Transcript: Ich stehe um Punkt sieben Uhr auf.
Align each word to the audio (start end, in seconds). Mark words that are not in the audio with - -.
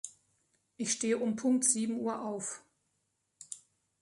Ich 0.77 0.93
stehe 0.93 1.19
um 1.19 1.35
Punkt 1.35 1.63
sieben 1.63 1.99
Uhr 1.99 2.23
auf. 2.23 2.63